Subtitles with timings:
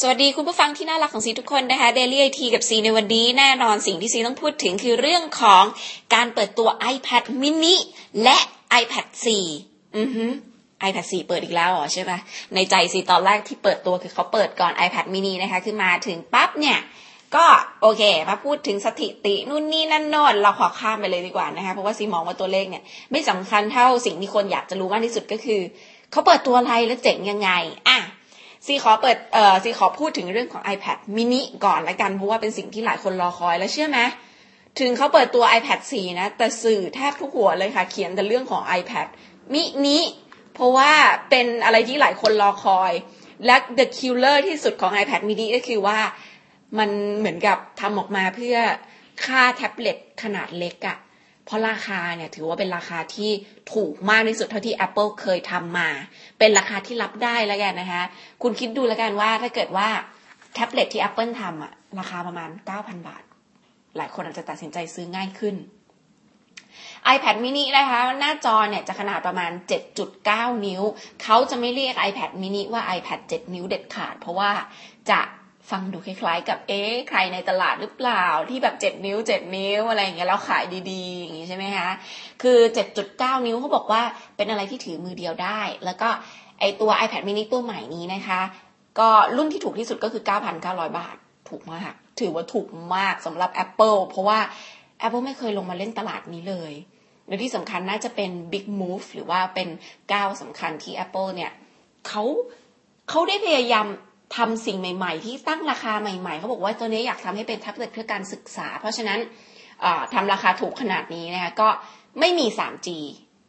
[0.00, 5.64] สวัสดีคุณผู้ฟังที่น่ารักของซีทุกคนนะคะ Daily IT กับซีในวันนี้แน่นอนสิ่งที่ซีต้องพูดถึงคือเรื่องของ
[6.14, 7.76] การเปิดตัว iPad mini
[8.22, 8.38] และ
[8.80, 9.06] iPad
[9.50, 10.24] 4 อือฮึ
[10.88, 12.12] iPad 4เปิดอีกแล้วเหรอใช่ไหม
[12.54, 16.78] ในใจซีตอนแรกที่เปิดตัวคือเขาเปิดก่อน iPad mini นะคะ คือมาถึงปั๊บเนี่ย
[17.36, 17.44] ก็
[17.82, 22.82] โอเค มาพูดถึงสถิตินู่นนี่นั่นโนอนเราขอข้ามไปเลยดีกว่านะคะ เพราะว่าซีมองว่าตัวเลขเนี่ย
[23.12, 25.60] ไม่สำคัญเท่าสิ่งที่คนอยากจะรู้มากที่สุดก็คือ
[26.12, 27.50] เขาเปิดตัวอะไรและเจ๋งยังไง
[27.88, 27.98] อะ
[28.66, 34.00] ซีขอเปิดเอ่อซีขอพูดถึงเรื่องของ iPad mini ก่อนละกัน เพราะว่าเป็นสิ่งที่หลายคนรอคอยแล้วเชื่อไหม
[34.80, 39.06] ถึงเขาเปิดตัว iPad 4 นะ แต่สื่อแทบทุกหัวเลยค่ะ เขียนแต่เรื่องของ iPad
[39.54, 39.98] mini
[40.54, 40.90] เพราะว่า
[41.30, 42.92] เป็นอะไรที่หลายคนรอคอย
[43.46, 45.98] และ the killer ที่สุดของ iPad mini ก็คือว่า
[46.78, 48.56] มันเหมือนกับทำออกมาเพื่อ
[49.24, 50.96] ค่าแท็บเล็ตขนาดเล็กอะ
[51.52, 53.30] ราะราคาเนี่ยถือว่าเป็นราคาที่
[53.74, 55.88] ถูกมากที่สุดเท่าที่ Apple เคยทำมา
[56.38, 58.02] เป็นราคาที่รับได้แล้วกันนะคะ
[58.42, 59.88] คุณคิดดูแล้วกันว่าถ้าเกิดว่า
[60.54, 63.22] แท็บเล็ตที่ Apple ทำอะราคาประมาณ 9,000 บาท
[63.96, 65.56] หลายคนอาจจะตัดสินใจซื้อง่ายขึ้น
[67.14, 69.50] iPad mini นะคะ หน้าจอเนี่ยจะขนาดประมาณ
[70.08, 70.82] 7.9 นิ้ว
[71.22, 74.50] เขาจะไม่เรียก iPad mini ว่า iPad 7 นิ้วเด็ดขาด เพราะว่า
[75.10, 75.20] จะ
[75.70, 81.88] ฟังดูคล้ายๆ กับเอ๊ะใครในตลาดหรือเปล่าที่แบบเจ็ดนิ้วเจ็ดนิ้วอะไรอย่างเงี้ยแล้วขายดีๆ อย่างงี้ใช่ไหมคะ
[82.42, 84.02] คือเจ็ดจุดเก้านิ้วเขาบอกว่า
[84.36, 86.08] เป็นอะไรที่ถือมือเดียวได้ แล้วก็
[86.60, 88.40] ไอตัว iPad mini ตัวใหม่นี้นะคะ
[88.98, 90.22] ก็รุ่นที่ถูกที่สุดก็คือ
[90.60, 91.16] 9,900 บาท
[91.48, 94.38] ถูกมาก ถือว่าถูกมากสำหรับ Apple เพราะว่า
[95.02, 96.72] Apple ไม่เคยลงมาเล่นตลาดนี้เลย
[97.26, 99.68] และที่สำคัญน่าจะเป็น big move หรือว่าเป็น
[100.12, 101.52] ก้าวสำคัญที่ Apple เนี่ย
[102.06, 102.22] เขา
[103.08, 103.86] เขาได้พยายาม
[104.36, 109.18] ทำสิ่งใหม่ ๆ ที่ตั้งราคาใหม่ ๆเขาบอกว่าตัวนี้อยากทำให้เป็นแท็บเล็ตเพื่อการศึกษา เพราะฉะนั้น
[110.14, 111.68] ทำราคาถูกขนาดนี้นะคะก็
[112.20, 112.88] ไม่มี 3G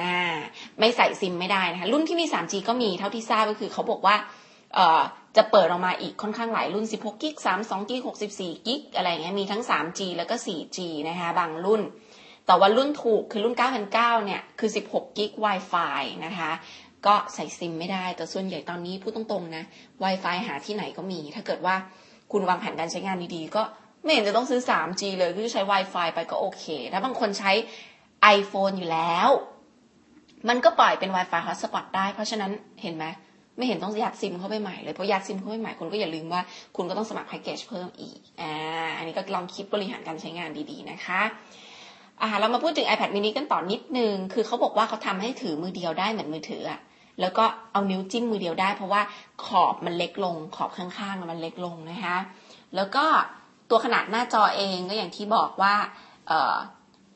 [0.00, 0.36] อ่า
[0.80, 4.16] ไม่ใส่ซิมไม่ได้นะคะรุ่นที่มี 3G ก็มีเท่าที่ทราบก็คือเขาบอกว่า
[5.36, 8.00] จะเปิดออกมาอีกค่อนข้างหลายรุ่น 16กิก32กิก
[8.34, 11.82] 64กิกอะไรเงี้ยมีทั้ง 3G แล้วก็ 4G นะคะบางรุ่น
[12.46, 13.54] แต่ว่ารุ่นถูกคือรุ่น
[13.90, 16.50] 9,900เนี่ยคือ 16กิก Wi-Fi นะคะ
[17.06, 19.64] ก็ใส่ซิมไม่ได้ แต่ส่วนใหญ่ตอนนี้พูดตรงๆนะ
[20.04, 21.74] Wi-Fi หาที่ไหนก็มี ถ้าเกิดว่า
[22.32, 23.62] คุณวางแผนการใช้งานดีๆ ก็
[24.02, 27.52] ไม่เห็นจะต้องซื้อ 3G เลยคือใช้ Wi-Fi ไปก็โอเค ถ้าบางคนใช้
[28.36, 29.28] iPhone อยู่แล้ว
[30.48, 32.50] มันก็ปล่อยเป็น Wi-Fi hotspot ได้ เพราะฉะนั้น
[32.82, 33.04] เห็นไหม
[33.56, 36.40] ไม่เห็นต้องยัดซิมเข้าไปใหม่เลย เพราะยัดซิมเข้าไปใหม่คุณก็อย่าลืมว่า
[36.76, 38.52] คุณก็ต้องสมัครแพ็กเกจเพิ่มอีก อ่า
[38.96, 41.22] อันนี้ก็ลองคิดบริหารการใช้งานดีๆนะคะ
[42.22, 46.80] อ่าเรามาพูดถึง iPad mini กันต่อนิดนึง คือเขาบอกว่าเขาทำให้ถือมือเดียวได้เหมือนมือถืออะ
[47.20, 49.02] แล้วก็เอานิ้วจิ้มมือเดียวได้ เพราะว่า
[49.44, 52.16] ขอบมันเล็กลง ขอบข้างๆมันเล็กลงนะคะ
[52.76, 53.04] แล้วก็
[53.70, 55.74] ตัวขนาดหน้าจอเองก็อย่างที่บอกว่า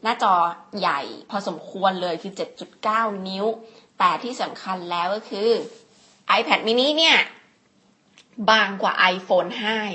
[0.02, 0.34] หน้าจอ
[0.80, 2.32] ใหญ่พอสมควรเลยคือ
[2.80, 3.44] 7.9 นิ้ว
[3.98, 5.48] แต่ที่สำคัญแล้วก็คือ
[6.38, 7.18] iPad mini เนี่ย
[8.50, 9.50] บางกว่า iPhone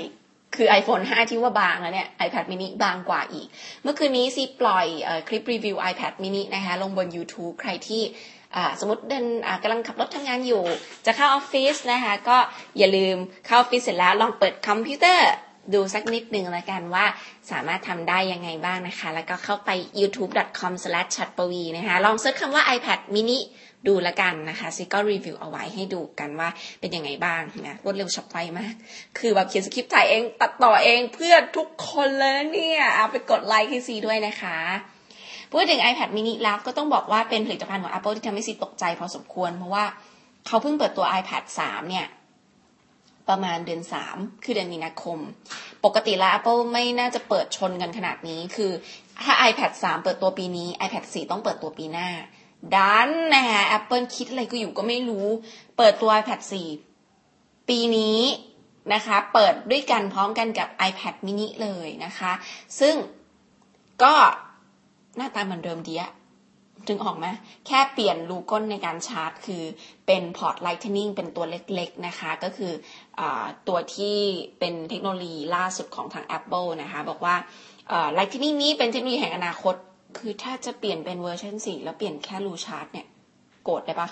[0.06, 3.48] 5 คือ iPhone 5 ที่ว่าบางแล้วเนี่ย iPad mini บางกว่าอีก
[3.82, 8.02] เมื่อคืนนี้ซีปล่อยคลิปรีวิว iPad mini นะคะ ลงบน YouTube ใครที่
[8.80, 9.24] สมมติเดิน
[9.62, 10.62] กำลังขับรถทำงานอยู่
[11.06, 12.36] จะเข้าออฟฟิศนะคะก็
[12.78, 13.16] อย่าลืม
[13.46, 15.28] เข้าออฟฟิศเสร็จแล้วลองเปิดคอมพิวเตอร์
[15.74, 17.04] ดูสักนิดหนึ่งแล้วกันว่า
[17.50, 19.70] สามารถทำได้ยังไงบ้างนะคะ แล้วก็เข้าไป
[20.00, 23.38] youtube.com/chatpv นะคะ ลอง search คำว่า iPad mini
[23.88, 26.48] ดูละกันนะคะซีก็รีวิวเอาไว้ให้ดูกันว่า
[26.80, 28.74] เป็นยังไงบ้างนะรวดเร็วฉับไวมาก
[29.18, 34.58] คือแบบเขียนสคริปต์ถ่ายเองตัดต่อเองเพื่อทุกคนเลยเนี่ยเอาไปกดไลค์ให้ซีด้วยนะคะ
[35.52, 39.84] พูดถึง iPad mini แล้วก็ต้องบอกว่าเป็นผลิตภัณฑ์ของ Apple ที่ทำให้ซีตกใจพอสมควร เพราะว่า
[40.46, 42.06] เขาเพิ่งเปิดตัว iPad 3 เนี่ย
[43.28, 43.82] ประมาณเดือน
[44.12, 45.18] 3 คือเดือนมีนาคม
[45.84, 48.72] ปกติแล้ว Apple ไม่น่าจะเปิดชนกันขนาดนี้ คือ
[49.24, 52.08] ถ้า iPad 3 เปิดตัวปีนี้ iPad 4 ต้องเปิดตัวปีหน้า
[52.74, 55.26] ดันนะฮะ Apple คิดอะไรก็อยู่ก็ไม่รู้
[55.76, 56.40] เปิดตัว iPad
[57.04, 58.20] 4 ปีนี้
[58.94, 62.32] นะคะ เปิดด้วยกันพร้อมกันกับ iPad mini เลยนะคะ
[62.80, 62.94] ซึ่ง
[64.02, 64.14] ก็
[65.18, 66.12] หน้าตาเหมือนเดิมดีอะ
[66.88, 67.26] นึกออกไหม
[67.66, 69.62] แค่เปลี่ยนรูก้นในการชาร์จ คือ
[70.06, 72.72] เป็น port Lightning เป็นตัวเล็กๆนะคะ ก็คือ
[73.20, 74.16] ตัวที่
[74.58, 77.34] เป็นเทคโนโลยีล่าสุดของทาง Apple นะคะ บอกว่า
[78.12, 79.74] Lightning นี้เป็นเทคโนโลยีแห่งอนาคต
[80.18, 83.06] คือถ้าจะเปลี่ยนเป็นเวอร์ชัน4แล้วเปลี่ยนแค่รูชาร์จเนี่ย
[83.64, 84.08] โกรธได้ปะ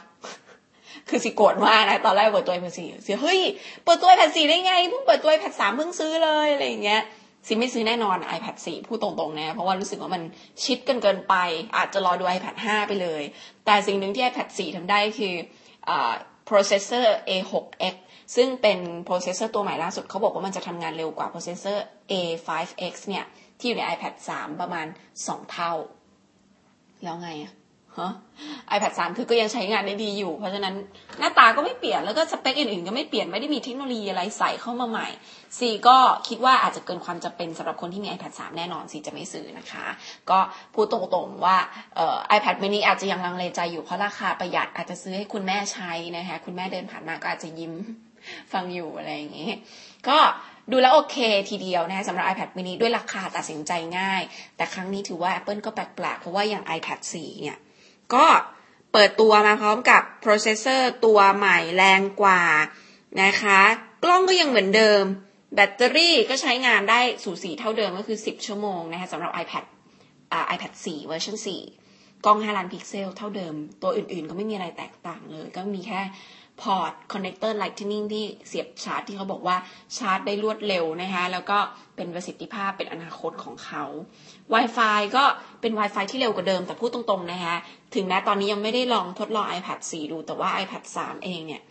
[1.09, 3.41] คือสิโกรธมากนะ ตอนแรกเปิดตัว iPad 4เสียเฮ้ย
[3.85, 7.03] เปิดตัว iPad 4ได้ไงเพิ่งเปิดตัว iPad 3เพิ่งซื้อเลยอะไรอย่างเงี้ย
[7.47, 10.23] ซิไม่ซื้อแน่นอน iPad 4 พูดตรงๆนะ เพราะว่ารู้สึกว่ามัน
[10.65, 11.35] ชิดกันเกินไป
[11.77, 13.23] อาจจะรอดู iPad 5 ไปเลย
[13.65, 15.35] แต่สิ่งหนึ่งที่ iPad 4 ทำได้คือ
[16.49, 17.95] processor A6X
[18.37, 18.79] ซึ่งเป็น
[19.09, 21.79] processor ตัวใหม่ล่าสุดเขาบอกว่ามันจะทำงานเร็วกว่า processor
[22.13, 23.25] A5X เนี่ย
[23.59, 24.87] ที่อยู่ใน iPad 3 ประมาณ
[25.19, 25.73] 2 เท่า
[27.05, 27.53] แล้วไงอะ
[28.77, 30.75] iPad 3 คือก็ยังใช้งานได้ดีอยู่ เพราะฉะนั้น
[31.19, 35.09] หน้าตาก็ไม่เปลี่ยนแล้วก็สเปคอื่นๆ ก็ไม่เปลี่ยนไม่ได้มีเทคโนโลยีอะไรใส่เข้ามาใหม่
[35.59, 35.97] ซีก็
[36.29, 39.87] คิดว่าอาจจะเกินความจำเป็นสำหรับคนที่มี iPad 3 แน่นอนซีจะไม่ซื้อนะคะ
[40.31, 40.39] ก็
[40.75, 41.57] พูดตรงๆว่า
[41.97, 47.73] เอ่อ iPad mini อาจจะยังลังเลใจอยู่เพราะราคาประหยัดอาจจะซื้อให้คุณแม่ใช้นะคะคุณแม่เดินผ่านมาก็อาจจะยิ้ม
[48.53, 49.51] ฟังอยู่อะไรอย่างงี้
[50.09, 50.19] ก็
[50.73, 51.17] ดูแล้วโอเค
[51.51, 54.23] ทีเดียวนะคะสำหรับ iPad mini ด้วยราคาตัดสินใจง่าย
[54.57, 57.59] แต่ครั้งนี้ถือว่า Apple ก็แปลกๆเพราะว่าอย่าง iPad 4 เนี่ย
[58.15, 58.27] ก็
[58.93, 62.43] เปิดตัวมาพร้อมกับ processor ตัวใหม่แรงกว่า
[63.23, 63.61] นะคะ
[64.05, 65.03] กล้องก็ยังเหมือนเดิม
[65.55, 69.65] แบตเตอรี่ก็ใช้งานได้สูสีเท่าเดิมก็คือ 10 ชั่วโมงนะคะสำหรับ iPad
[70.33, 71.37] อ่า iPad 4 เวอร์ชัน
[71.81, 76.01] 4กล้อง 5 ล้านพิกเซลเท่าเดิม ตัวอื่นๆก็ไม่มีอะไรแตกต่างเลย ก็มีแค่
[76.63, 79.57] port connector Lightning ที่เสียบชาร์จที่เขาบอกว่า
[79.97, 81.59] ชาร์จได้รวดเร็วนะคะ แล้วก็
[81.97, 83.85] เป็นประสิทธิภาพเป็นอนาคตของเขา
[84.55, 85.25] Wi-Fi ก็
[85.61, 87.55] เป็น Wi-Fi ที่เร็วกว่าเดิมแต่พูดตรงๆนะคะ
[87.95, 91.63] ถึงแม้ตอนนี้ยังไม่ได้ลองทดลอง iPad 4 ดูแต่ว่า iPad 3 เองเนี่ย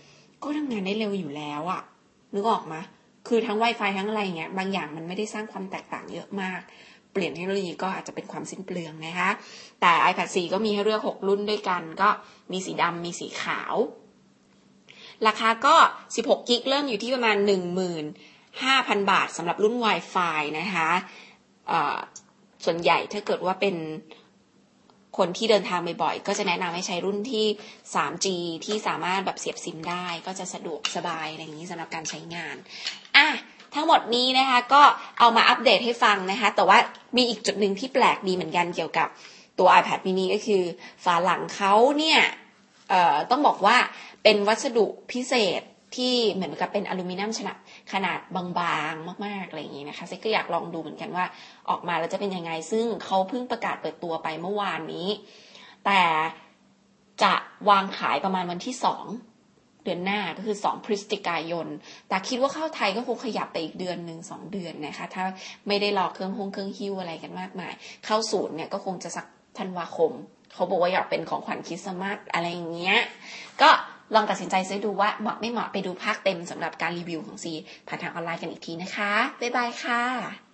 [0.43, 1.81] ก็ทำงานได้เร็วอยู่แล้วอะ
[2.33, 2.75] นึกออกไหม
[3.27, 6.61] คือทั้ง Wi-Fi ทั้งอะไรเงี้ยบางอย่างมันไม่ได้สร้างความแตกต่างเยอะมาก
[7.11, 9.29] เปลี่ยนเทคโนโลยีก็อาจจะเป็นความสิ้นเปลืองนะคะ
[9.81, 12.09] แต่ iPad 4 ก็มีให้เลือก 6 รุ่นด้วยกัน ก็
[12.51, 13.75] มีสีดำ มีสีขาว
[15.27, 15.75] ราคาก็
[16.15, 17.37] 16 กิกเริ่มอยู่ที่ประมาณ
[18.23, 20.89] 15,000 บาทสำหรับรุ่น Wi-Fi นะคะ
[22.65, 23.75] ส่วนใหญ่ถ้าเกิดว่าเป็น
[25.17, 27.45] คนที่เดินทางบ่อยๆ ก็จะแนะนำให้ใช้รุ่นที่
[27.93, 28.27] 3G
[28.65, 32.55] ที่สามารถแบบเสียบซิมได้ ก็จะสะดวกสบายอะไรอย่างนี้สำหรับการใช้งาน
[33.17, 33.27] อะ
[33.75, 34.81] ทั้งหมดนี้นะคะก็
[35.19, 36.77] เอามาอัปเดตให้ฟังนะคะ แต่ว่า
[37.17, 39.07] มีอีกจุดหนึ่งที่แปลกดีเหมือนกันเกี่ยวกับ
[39.59, 40.63] ตัว iPad mini ก็คือ
[41.03, 42.19] ฝาหลังเขาเนี่ย
[43.31, 43.77] ต้องบอกว่า
[44.23, 45.61] เป็นวัสดุพิเศษ
[45.95, 47.57] ที่เหมือนกับเป็นอลูมิเนียมขนาด
[47.93, 51.25] ขนาดบางๆมากๆอะไรอย่างนี้นะคะเซ็กก็อยากลองดูเหมือนกันว่า
[51.69, 55.07] ออกมาแล้วจะเป็นยังไง ซึ่งเขาเพิ่งประกาศเปิดตัวไปเมื่อวานนี้
[55.85, 56.01] แต่
[57.23, 57.33] จะ
[57.69, 59.05] วางขายประมาณวันที่สอง
[59.83, 61.67] เดือนหน้าก็คือสองพฤศจิกายน
[62.07, 65.23] แต่คิดว่าเข้าไทยก็คงขยับไปอีกเดือนหนึ่งสองเดือนนะคะ ถ้า
[65.67, 67.73] ไม่ได้รอเครื่องฮงเครื่องฮิ้วอะไรกันมากมาย
[68.05, 69.25] เข้าศูนย์เนี่ยก็คงจะสัก
[69.59, 70.11] ธันวาคม
[70.53, 72.97] เขาบอกว่าอยากเป็นของขวัญคริสต์มาสอะไรอย่างเงี้ย
[73.61, 73.69] ก็
[74.15, 77.53] ลองตัดสินใจซื้อดูว่าเหมาะไม่เหมาะไปดูภาคเต็มสำหรับการรีวิวของซี
[77.87, 80.44] ผ่านทางออนไลน์กันอีกทีนะคะ บ๊ายบายค่ะ